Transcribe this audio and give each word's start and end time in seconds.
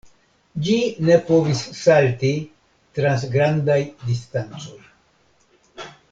Ĝi 0.67 0.75
ne 1.09 1.17
povis 1.27 1.59
salti 1.81 2.31
trans 2.99 3.25
grandaj 3.37 3.77
distancoj. 4.09 4.83